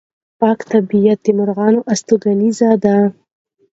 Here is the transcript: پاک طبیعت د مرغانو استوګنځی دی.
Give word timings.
پاک 0.39 0.59
طبیعت 0.71 1.19
د 1.23 1.27
مرغانو 1.37 1.79
استوګنځی 1.93 2.71
دی. 2.83 2.99